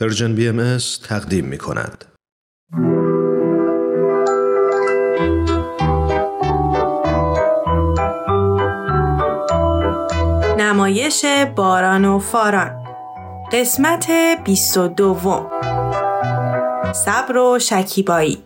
[0.00, 0.78] پرژن بی ام
[1.08, 2.04] تقدیم می کند.
[10.58, 11.24] نمایش
[11.56, 12.84] باران و فاران.
[13.52, 14.10] قسمت
[14.44, 15.50] 22
[16.92, 18.42] صبر و شکیبایی.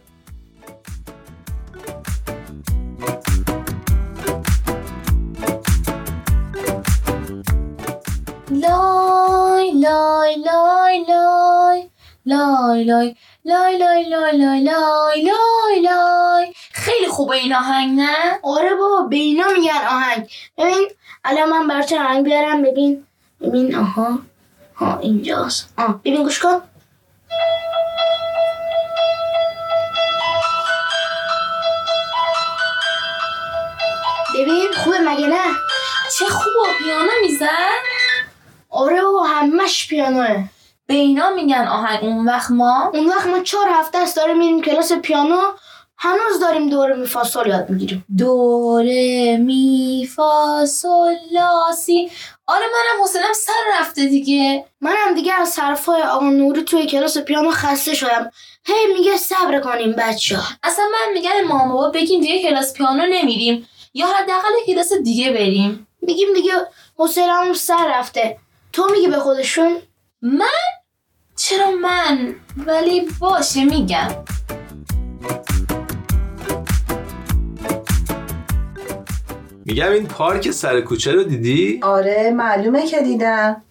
[8.50, 11.04] لای لای لای
[12.26, 16.52] لای لای لای لای لای لای لای لای لای.
[16.72, 20.30] خیلی خوبه این آهنگ نه؟ آره بابا به اینا میگن آهنگ.
[20.58, 20.88] ببین
[21.24, 23.06] الان من برات آهنگ بیارم ببین.
[23.40, 24.18] ببین آها.
[24.76, 25.74] ها اینجاست.
[25.78, 26.62] آه ببین گوش کن.
[34.34, 35.44] ببین خوبه مگه نه؟
[36.18, 37.48] چه خوبه پیانو میزن؟
[38.70, 40.44] آره بابا همش پیانوه.
[40.86, 42.04] به اینا میگن آهنگ.
[42.04, 45.40] اون وقت ما اون وقت ما چهار هفته است داریم میریم کلاس پیانو
[45.98, 48.04] هنوز داریم دور می فا سول یاد می‌گیریم.
[48.18, 52.10] دوره می فا sol لا سی
[52.46, 54.64] آره منم حوصلم سر رفته دیگه.
[54.80, 58.30] منم دیگه از حرفای آقا نوری توی کلاس پیانو خسته شدم.
[58.64, 63.68] هی میگه صبر کنیم بچه اصلا من میگم مامان بابا بگیم دیگه کلاس پیانو نمیریم.
[63.94, 65.86] یا حداقل کلاس دیگه بریم.
[66.02, 66.52] میگیم دیگه
[66.98, 68.38] حوصله‌مون سر رفته.
[68.72, 69.76] تو میگی به خودشون
[70.22, 70.46] من؟
[71.36, 72.34] چرا من؟
[72.66, 74.08] ولی باشه میگم.
[79.64, 83.62] میگم این پارک سر کوچه رو دیدی؟ آره معلومه که دیدم.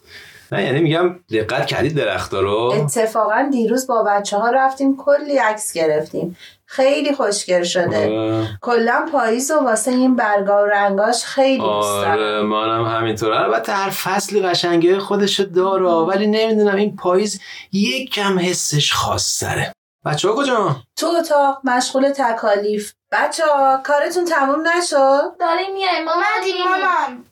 [0.52, 5.74] نه یعنی میگم دقت کردی درختا رو؟ اتفاقا دیروز با بچه ها رفتیم کلی عکس
[5.74, 6.38] گرفتیم.
[6.66, 8.20] خیلی خوشگل شده.
[8.20, 8.48] آره.
[8.62, 12.12] کلا پاییز و واسه این برگا و رنگاش خیلی دوست دارم.
[12.12, 15.86] آره منم همینطور البته هر فصلی قشنگه خودشو داره.
[15.86, 17.42] ولی نمی‌دونم این پاییز
[17.72, 19.72] یک کم حسش خاص تره
[20.06, 22.94] بچه ها کجا؟ تو اتاق مشغول تکالیف.
[23.12, 26.08] بچه ها کارتون تموم نشد؟ داریم میایم.
[26.08, 27.26] اومدیم مامان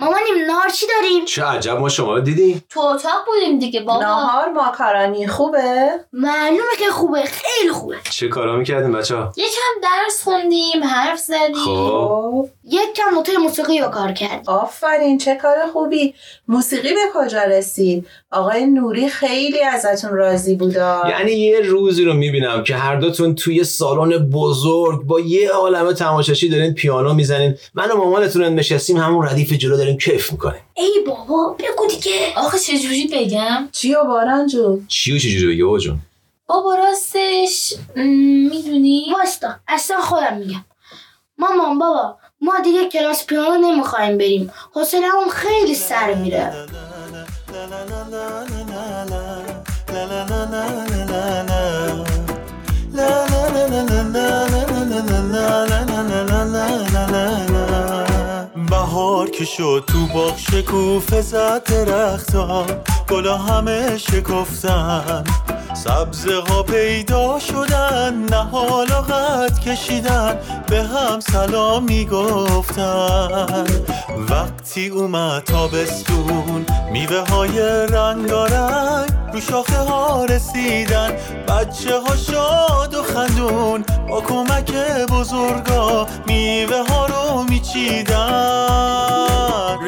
[0.00, 2.64] مامانیم نهار چی داریم؟ چه عجب ما شما رو دیدیم.
[2.70, 4.02] تو اتاق بودیم دیگه بابا.
[4.02, 7.96] ناهار ماکارانی خوبه؟ معلومه که خوبه خیلی خوبه.
[8.10, 11.54] چه کارا می‌کردیم بچه ها؟ یکم درس خوندیم حرف زدیم.
[11.54, 12.08] خب.
[12.08, 16.14] خب یک کم نوتای موسیقی رو کار کرد آفرین چه کار خوبی.
[16.48, 21.02] موسیقی به کجا رسید؟ آقای نوری خیلی ازتون راضی بودا.
[21.08, 26.48] یعنی یه روزی رو می‌بینم که هر دوتون توی سالن بزرگ با یه عالمه تماشاشی
[26.48, 27.54] دارین پیانو می‌زنین.
[27.74, 32.58] من و مامانتون نشستیم همون ردیف جلو داریم کیف می‌کنیم ای بابا بگو دیگه آخه
[32.58, 35.98] چجوری بگم چی و باران جون چی و چجوری بگه بابا جون
[36.46, 37.74] بابا راستش
[38.50, 40.64] می‌دونی واستا اصلا خودم میگم
[41.38, 46.66] مامان بابا ما دیگه کلاس پیانو نمی‌خوایم بریم حوصله‌مون خیلی سر میره
[58.70, 62.66] بهار که شد تو باغ شکوفه زد درختا
[63.10, 65.24] گلا همه شکفتن.
[65.74, 70.38] سبزه ها پیدا شدن نه حالا قد کشیدن.
[70.68, 73.66] به هم سلام می‌گفتن.
[74.30, 81.12] وقتی اومد تابستون میوه های رنگارنگ رو شاخه ها رسیدن.
[81.48, 84.72] بچه ها شاد و خندون با کمک
[85.10, 88.18] بزرگا میوه ها رو میچیدن.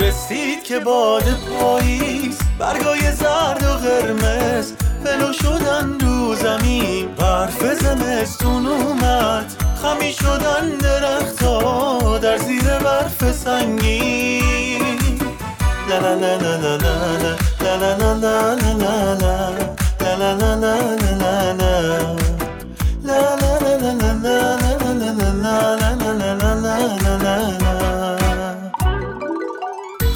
[0.00, 4.72] رسید که باد پاییز برگای زرد و قرمز.
[5.05, 9.53] فلو شدن رو زمین برف زمستون اومد.
[9.82, 14.59] خمی شدن درختا در زیر برف سنگین.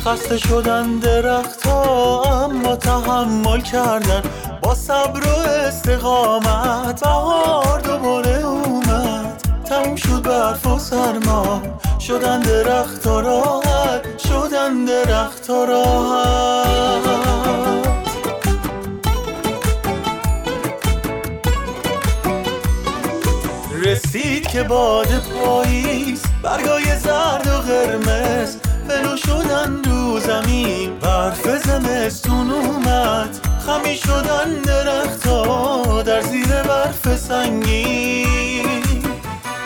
[0.05, 4.23] خسته شدن درختها اما تحمل کردن.
[4.63, 9.43] با صبر و استقامت بهار دوباره اومد.
[9.65, 11.63] تموم شد برف و سرما.
[12.01, 13.64] شدن درخت راحت
[15.25, 17.05] درخت راحت
[23.85, 28.57] رسید که باد پاییز برگای زرد و قرمز
[28.89, 38.85] فلو شدن رو زمین برف زمستون اومد خمی شدن درختا در زیر برف سنگین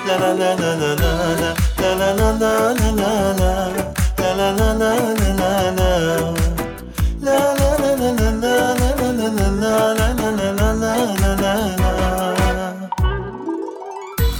[0.07, 3.89] لا لا لا لا لا لا لا لا لا لا لا لا
[4.19, 5.38] لا لا لا لا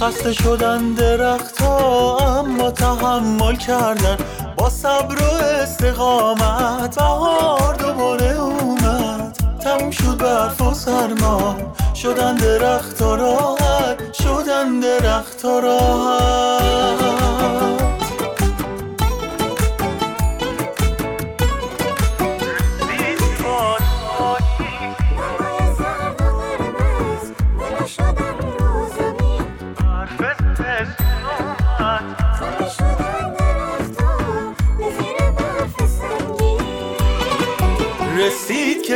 [0.09, 4.17] خسته شدن درخت ها اما تحمل کردن.
[4.57, 9.37] با صبر و استقامت بهار دوباره اومد.
[9.59, 11.55] تموم شد برف و سرما
[11.95, 14.13] شدن درخت ها راحت.
[14.13, 17.09] شدن درخت ها راحت.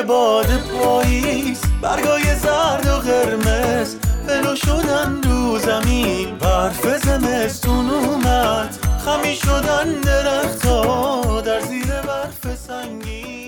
[0.03, 3.95] باد پاییز برگای زرد و قرمز.
[4.27, 8.77] بلو شدن رو زمین برف زمستون اومد.
[9.05, 13.44] خمی شدن درختا در زیر برف سنگین.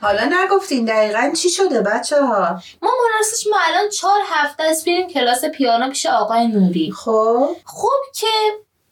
[0.00, 5.08] حالا نگفتین دقیقا چی شده بچه ها ما راستش ما الان چهار هفته است بریم
[5.08, 6.92] کلاس پیانو پیش آقای نوری.
[6.92, 8.26] خب؟ خب که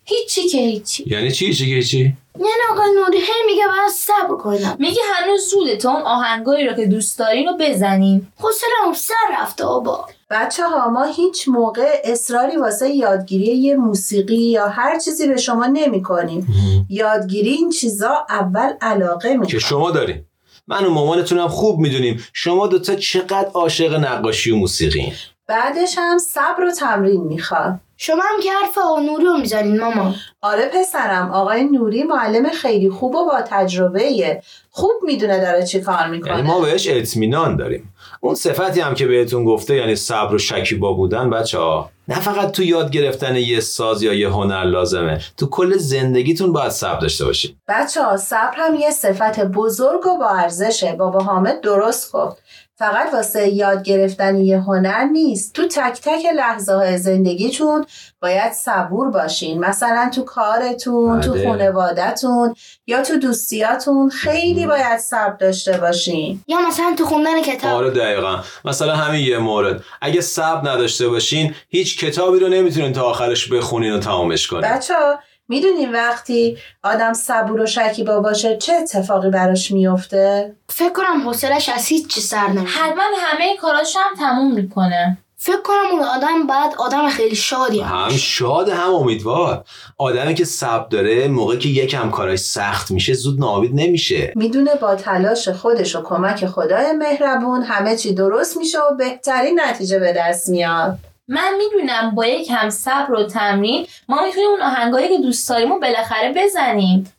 [0.05, 1.05] هیچی که هیچی.
[1.07, 4.77] یعنی چی چی که چی یعنی آقای نوری هی میگه باید صبر کنم.
[4.79, 9.65] میگه هنوز زوده تا اون آهنگایی رو که دوست دارین رو بزنیم حوصله‌ام سر رفته
[9.65, 10.07] بابا.
[10.31, 15.67] بچه ها ما هیچ موقع اصراری واسه یادگیری یه موسیقی یا هر چیزی به شما
[15.67, 16.47] نمی کنیم
[16.89, 20.25] یادگیری این چیزا اول علاقه که می‌خواد شما دارین.
[20.67, 25.13] من و مامانتونم خوب می‌دونیم شما دوتا چقدر عاشق نقاشی و موسیقی
[25.53, 27.75] بعدش هم صبر و تمرین می‌خواد.
[27.97, 30.15] شما هم که حرف آقا نوری رو می‌زنین ماما.
[30.43, 36.01] آره پسرم آقای نوری معلم خیلی خوب و با تجربه خوب می‌دونه داره چی کار
[36.01, 37.95] یعنی می‌کنه ما بهش اطمینان داریم.
[38.21, 41.91] اون صفتی هم که بهتون گفته یعنی صبر و شکیبا بودن بچه ها.
[42.09, 45.21] نه فقط تو یاد گرفتن یه ساز یا یه هنر لازمه.
[45.37, 50.19] تو کل زندگیتون باید صبر داشته باشید بچه ها صبر هم یه صفت بزرگ و
[50.19, 50.93] با ارزشه.
[50.93, 52.42] بابا حامد درست گفت.
[52.83, 55.55] فقط واسه یاد گرفتن یه هنر نیست.
[55.55, 57.87] تو تک تک لحظه های زندگیتون
[58.23, 59.59] باید صبور باشین.
[59.61, 61.49] مثلا تو کارتون تو بله.
[61.49, 62.55] خانوادتون
[62.87, 66.45] یا تو دوستیاتون خیلی باید صبر داشته باشین.
[66.49, 67.71] یا مثلا تو خوندن کتاب.
[67.71, 68.39] آره دقیقا.
[68.65, 69.85] مثلا همین یه مورد.
[70.01, 74.63] اگه صبر نداشته باشین هیچ کتابی رو نمی‌تونین تا آخرش بخونین و تمامش کنین.
[74.63, 75.19] بچه ها
[75.49, 81.87] می‌دونین وقتی آدم صبور و شکیبا باشه چه اتفاقی براش میفته؟ فکر کنم حوصلش از
[81.87, 85.19] هیچ چی سر نمیره حتما همه کاراش هم تموم می‌کنه.
[85.37, 89.65] فکر کنم اون آدم بعد آدم خیلی شادی هم هم شاد هم امیدوار.
[89.99, 94.33] آدمی که صبر داره موقعی که یکم کاراش سخت میشه زود ناامید نمیشه.
[94.37, 99.99] می‌دونه با تلاش خودش و کمک خدای مهربون همه چی درست میشه و بهترین نتیجه
[99.99, 100.99] به دست میاد.
[101.29, 105.73] من می‌دونم با یک هم صبر و تمرین ما می‌تونیم اون آهنگایی که دوست داریم
[105.73, 107.13] رو بالاخره بزنیم.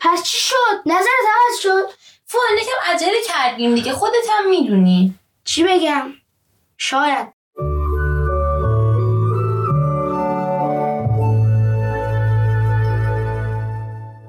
[0.00, 1.94] پس چی شد؟ نظرت عوض شد؟
[2.24, 3.92] فوان یکم عجله کردیم دیگه.
[3.92, 5.14] خودت هم می‌دونی.
[5.44, 6.12] چی بگم؟
[6.78, 7.28] شاید.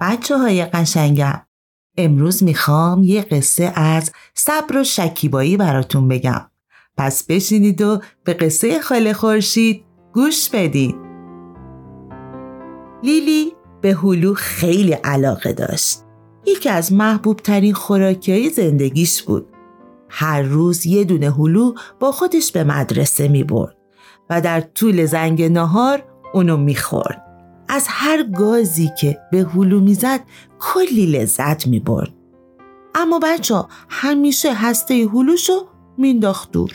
[0.01, 1.41] بچه های قشنگم
[1.97, 6.50] امروز می‌خوام یه قصه از صبر و شکیبایی براتون بگم.
[6.97, 10.95] پس بشینید و به قصه خاله خورشید گوش بدید
[13.03, 15.99] لیلی به هلو خیلی علاقه داشت
[16.45, 19.47] یکی از محبوب ترین خوراکی زندگیش بود
[20.09, 23.77] هر روز یه دونه هلو با خودش به مدرسه می برد
[24.29, 27.21] و در طول زنگ نهار اونو می‌خورد.
[27.69, 30.19] از هر گازی که به هلو می‌زد
[30.59, 32.13] کلی لذت می برد.
[32.95, 35.67] اما بچه همیشه هسته هلوشو
[35.97, 36.71] مینداخت دور.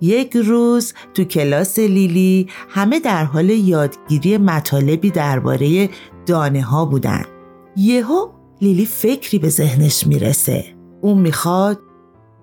[0.00, 5.90] یک روز تو کلاس لیلی همه در حال یادگیری مطالبی درباره
[6.26, 7.24] دانه ها بودن.
[7.76, 8.28] یهو
[8.60, 10.64] لیلی فکری به ذهنش می‌رسه.
[11.00, 11.78] اون می‌خواد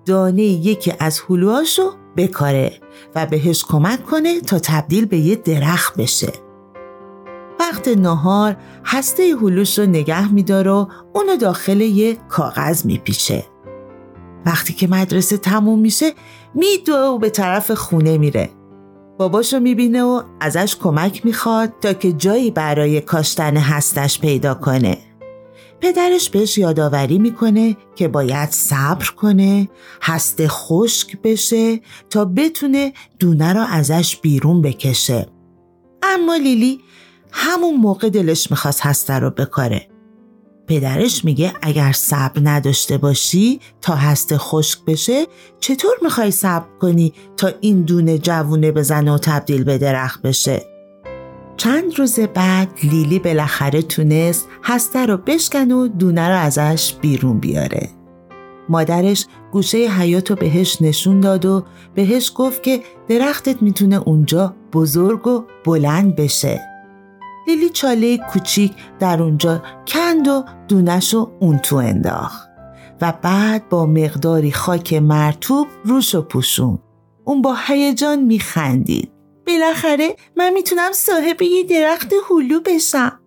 [0.06, 2.72] دانه یکی از هلوهاشو بکاره
[3.14, 6.32] و بهش کمک کنه تا تبدیل به یه درخت بشه.
[7.60, 13.44] وقت نهار هسته هلوش رو نگه میداره و اونو داخل یه کاغذ میپیچه.
[14.46, 16.12] وقتی که مدرسه تموم میشه
[16.54, 18.50] میدوه و به طرف خونه میره.
[19.18, 24.98] باباشو می‌بینه و ازش کمک می‌خواد تا که جایی برای کاشتن هستش پیدا کنه.
[25.80, 29.68] پدرش بهش یادآوری می‌کنه که باید صبر کنه
[30.02, 35.26] هسته خشک بشه تا بتونه دونه رو ازش بیرون بکشه
[36.02, 36.80] اما لیلی
[37.32, 39.88] همون موقع دلش می‌خواست هسته رو بکاره
[40.68, 45.26] پدرش میگه اگر صبر نداشته باشی تا هسته خشک بشه
[45.60, 50.62] چطور می‌خوای صبر کنی تا این دونه جوونه بزنه و تبدیل به درخت بشه
[51.56, 57.88] چند روز بعد لیلی بالاخره تونست هسته رو بشکن و دونه رو ازش بیرون بیاره.
[58.68, 65.26] مادرش گوشه حیات رو بهش نشون داد و بهش گفت که درختت می‌تونه اونجا بزرگ
[65.26, 66.75] و بلند بشه.
[67.46, 72.48] لیلی چاله کوچیک در اونجا کند و دونش رو اون تو انداخت
[73.00, 76.78] و بعد با مقداری خاک مرتوب روش و پوشون.
[77.24, 79.12] اون با هیجان میخندید.
[79.46, 83.20] بالاخره من می‌تونم صاحب یه درخت هلو بشم.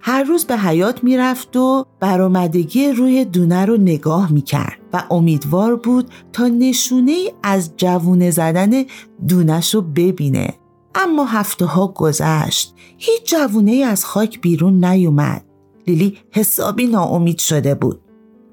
[0.00, 6.10] هر روز به حیات می‌رفت و برآمدگی روی دونه رو نگاه می‌کرد و امیدوار بود
[6.32, 8.84] تا نشونه از جوونه زدن
[9.28, 10.54] دونش رو ببینه.
[10.96, 12.74] اما هفته ها گذشت.
[12.98, 15.44] هیچ جوونه از خاک بیرون نیومد.
[15.86, 18.00] لیلی حسابی ناامید شده بود.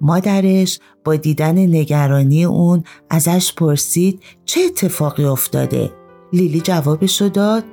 [0.02, 5.94] مادرش با دیدن نگرانی اون ازش پرسید چه اتفاقی افتاده؟
[6.34, 7.64] لیلی جوابشو داد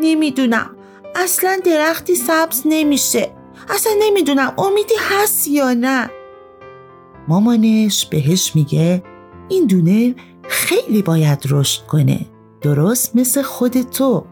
[0.00, 0.70] نمی‌دونم
[1.16, 3.30] اصلا درختی سبز نمیشه
[3.68, 6.10] اصلا نمی‌دونم امیدی هست یا نه
[7.28, 9.02] مامانش بهش میگه
[9.48, 12.26] این دونه خیلی باید رشد کنه
[12.64, 14.24] درست مثل خود تو.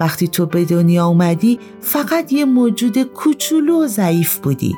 [0.00, 4.74] وقتی تو به دنیا اومدی فقط یه موجود کوچولو و ضعیف بودی.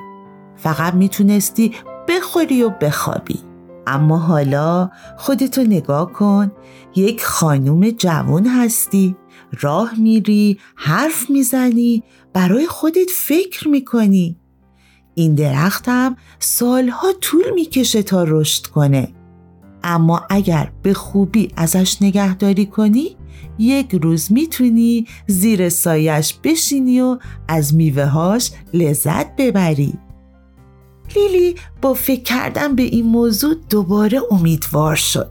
[0.57, 1.75] فقط می‌تونستی
[2.09, 3.39] بخوری و بخوابی.
[3.87, 6.53] اما حالا خودتو نگاه کن.
[6.97, 9.17] یک خانوم جوان هستی.
[9.61, 14.37] راه میری حرف می‌زنی برای خودت فکر می‌کنی.
[15.15, 19.09] این درختم سالها طول می‌کشه تا رشد کنه.
[19.85, 23.17] اما اگر به خوبی ازش نگهداری کنی
[23.59, 27.19] یک روز می‌تونی زیر سایش بشینی و
[27.49, 29.95] از میوههاش لذت ببری
[31.17, 35.31] لیلی با فکر کردن به این موضوع دوباره امیدوار شد.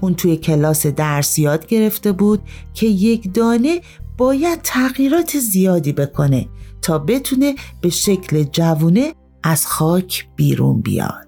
[0.00, 2.40] اون توی کلاس درس یاد گرفته بود
[2.74, 3.80] که یک دانه
[4.18, 6.48] باید تغییرات زیادی بکنه
[6.82, 11.25] تا بتونه به شکل جوونه از خاک بیرون بیاد.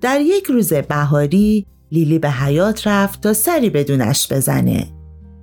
[0.00, 4.92] در یک روز بهاری لیلی به حیات رفت تا سری بدونش بزنه.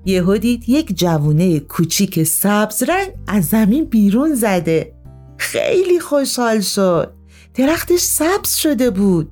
[0.05, 4.93] یهو دید یک جوونه کوچیک سبز رنگ از زمین بیرون زده.
[5.37, 7.13] خیلی خوشحال شد
[7.53, 9.31] درختش سبز شده بود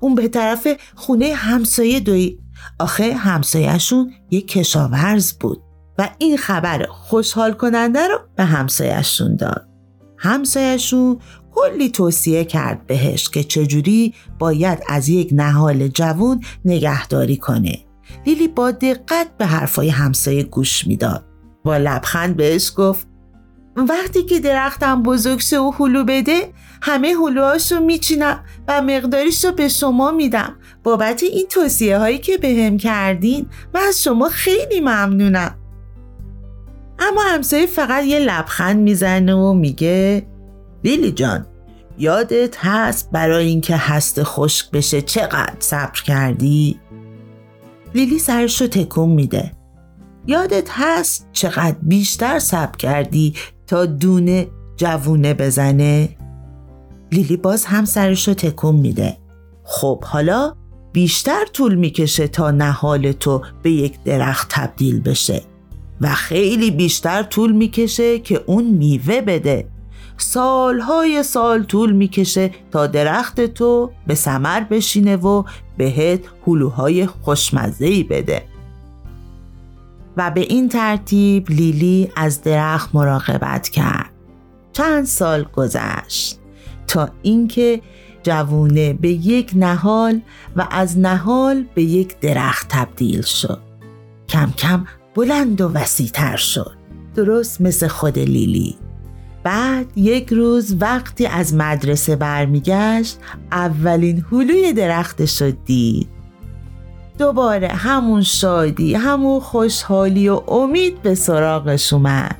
[0.00, 2.38] اون به طرف خونه همسایه دوی
[2.78, 5.62] آخه همسایهشون یک کشاورز بود
[5.98, 9.68] و این خبر خوشحال کننده رو به همسایهشون داد
[10.18, 11.18] همسایهشون
[11.54, 17.78] کلی توصیه کرد بهش که چجوری باید از یک نهال جوون نگهداری کنه.
[18.26, 21.24] لیلی با دقت به حرفای همسایه گوش می‌داد.
[21.64, 23.06] با لبخند بهش گفت
[23.76, 29.52] وقتی که درختم بزرگ شه و هلو بده همه هلوهاش رو میچینم و مقداریش رو
[29.52, 30.56] به شما میدم.
[30.82, 35.54] بابت این توصیه هایی که به هم کردین من از شما خیلی ممنونم.
[36.98, 40.26] اما همسایه فقط یه لبخند می‌زنه و میگه
[40.84, 41.46] لیلی جان
[41.98, 46.80] یادت هست برای اینکه هست خشک بشه چقدر صبر کردی؟
[47.94, 49.52] لیلی سرش رو تکون میده
[50.26, 53.34] یادت هست چقدر بیشتر صبر کردی
[53.66, 56.08] تا دونه جوونه بزنه؟
[57.12, 59.16] لیلی باز هم سرش رو تکون میده
[59.64, 60.54] خب حالا
[60.92, 65.42] بیشتر طول می‌کشه تا نهال تو به یک درخت تبدیل بشه
[66.00, 69.71] و خیلی بیشتر طول می‌کشه که اون میوه بده
[70.16, 75.44] سالهای سال طول می‌کشه تا درخت تو به سمر بشینه و
[75.76, 78.42] بهت هلوهای خوشمزهی بده
[80.16, 84.10] و به این ترتیب لیلی از درخت مراقبت کرد.
[84.72, 86.38] چند سال گذشت
[86.86, 87.80] تا اینکه
[88.22, 90.20] جوونه به یک نهال
[90.56, 93.60] و از نهال به یک درخت تبدیل شد.
[94.28, 96.72] کم کم بلند و وسیعتر شد.
[97.14, 98.76] درست مثل خود لیلی.
[99.42, 103.18] بعد یک روز وقتی از مدرسه برمیگشت
[103.52, 106.08] اولین هلوی درختش رو دید.
[107.18, 112.36] دوباره همون شادی همون خوشحالی و امید به سراغش اومد.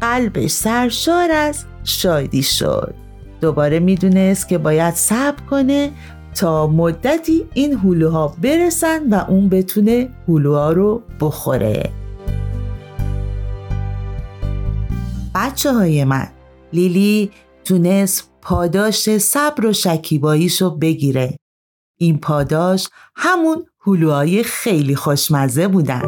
[0.00, 2.94] قلبش سرشار از شادی شد.
[3.40, 5.90] دوباره می‌دونست که باید صبر کنه
[6.34, 11.90] تا مدتی این هلوها برسن و اون بتونه هلوها رو بخوره.
[15.34, 16.28] بچه های من.
[16.72, 17.30] لیلی
[17.64, 21.36] تونست پاداش صبر و شکیباییشو بگیره.
[21.98, 26.02] این پاداش همون هلوهای خیلی خوشمزه بودن.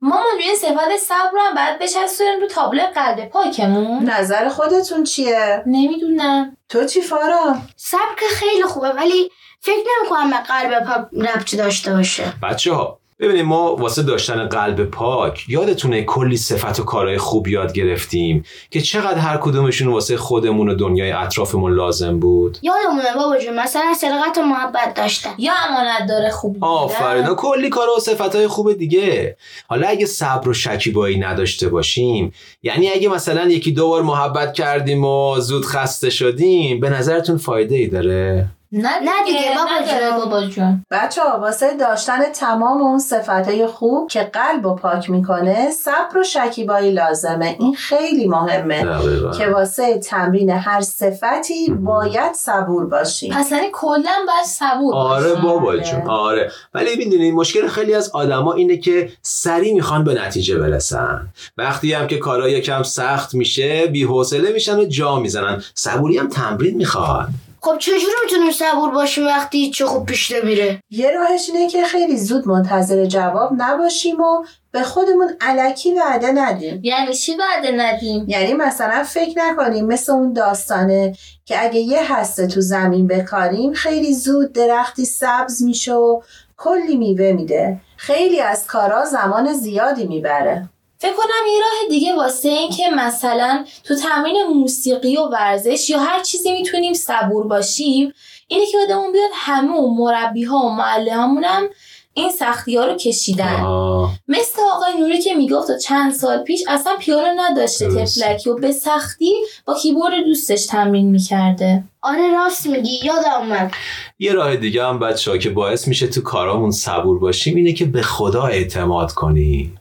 [0.00, 4.10] مامان روی صفت صبر هم باید بچسبونیم رو تابلو قلب پاکمون.
[4.10, 6.56] نظر خودتون چیه؟ نمی‌دونم.
[6.68, 9.30] تو چی فارا؟ صبر که خیلی خوبه ولی
[9.60, 12.32] فکر نمی‌کنم به قلب پا ربطی داشته باشه.
[12.42, 17.72] بچه ها ببینید ما واسه داشتن قلب پاک یادتونه کلی صفت و کارهای خوب یاد
[17.72, 22.58] گرفتیم که چقدر هر کدومشون واسه خودمون و دنیای اطرافمون لازم بود.
[22.62, 25.30] یادمونه بابا جون مثلا سرقت و محبت داشتن.
[25.38, 27.26] یا امانت داره خوب آفرین.
[27.26, 29.36] و کلی کار و صفتهای خوب دیگه.
[29.68, 35.04] حالا اگه صبر و شکیبایی نداشته باشیم یعنی اگه مثلا یکی دو بار محبت کردیم
[35.04, 40.18] و زود خسته شدیم به نظرتون فایده ای داره؟ نه نه دیگه بابا نداره جون.
[40.18, 45.70] بابا جون بچه ها واسه داشتن تمام اون صفتهای خوب که قلب رو پاک می‌کنه
[45.70, 49.30] صبر و شکیبایی لازمه این خیلی مهمه دقیقا.
[49.30, 55.42] که واسه تمرین هر صفتی باید صبور باشیم پس یعنی کلا باید صبور آره باشی.
[55.42, 55.80] بابا آره.
[55.80, 61.28] جون آره ولی می‌دونید مشکل خیلی از آدما اینه که سریع می‌خوان به نتیجه برسن
[61.56, 66.76] وقتی هم که کارا یکم سخت میشه بی‌حوصله میشن و جا می‌زنن صبوری هم تمرین
[66.76, 67.28] می‌خواد
[67.60, 72.16] خب چجوری می‌تونیم صبور باشیم وقتی چه خوب پیش نمیره؟ یه راهش اینه که خیلی
[72.16, 76.80] زود منتظر جواب نباشیم و به خودمون علکی وعده ندیم.
[76.82, 82.46] یعنی چی وعده ندیم؟ یعنی مثلا فکر نکنیم مثل اون داستانه که اگه یه هسته
[82.46, 86.20] تو زمین بکاریم خیلی زود درختی سبز میشه و
[86.56, 87.80] کلی میوه میده.
[87.96, 90.68] خیلی از کارا زمان زیادی می‌بره.
[91.00, 95.98] فکر کنم یه راه دیگه واسه این که مثلا تو تمرین موسیقی و ورزش یا
[95.98, 98.12] هر چیزی می‌تونیم صبور باشیم
[98.48, 101.68] اینه که آدمون بیاد همه و مربی ها و معلم هم
[102.14, 103.60] این سختی ها رو کشیدن.
[103.60, 104.14] آه.
[104.28, 107.88] مثل آقای نوری که می‌گفت تا چند سال پیش اصلا پیانو نداشته.
[107.88, 109.32] تفلکی و به سختی
[109.64, 111.84] با کیبورد دوستش تمرین می‌کرده.
[112.02, 113.00] آره راست میگی.
[113.04, 113.72] یادم اومد.
[114.18, 118.02] یه راه دیگه هم بچه که باعث میشه تو کارامون صبور باشیم اینه که به
[118.02, 119.77] خدا اعتماد کنیم.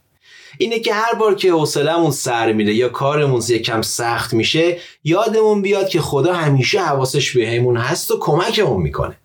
[0.57, 5.89] اینه که هر بار که حوصلمون سر میره یا کارمون یکم سخت میشه یادمون بیاد
[5.89, 9.17] که خدا همیشه حواسش بهمون هست و کمکمون می‌کنه.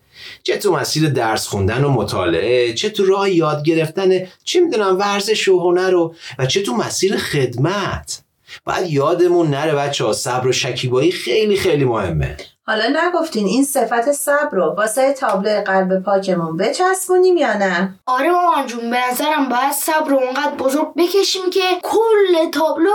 [0.43, 4.11] چه تو مسیر درس خوندن و مطالعه چه تو راه یاد گرفتن
[4.45, 8.23] چه می‌دونم ورزش و هنر و و چه تو مسیر خدمت.
[8.65, 12.37] باید یادمون نره بچه ها صبر و شکیبایی خیلی خیلی مهمه.
[12.67, 18.67] حالا نگفتین این صفت صبر رو واسه تابلو قلب پاکمون بچسبونیم یا نه؟ آره مامان
[18.67, 22.91] جون به نظرم باید صبر رو اونقدر بزرگ بکشیم که کل تابلو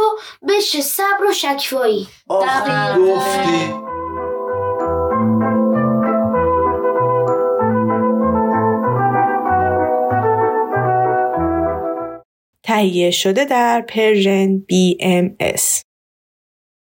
[0.48, 3.74] بشه صبر و شکیبایی آخ گفتی.
[12.64, 15.87] تهیه شده در پرژن BMS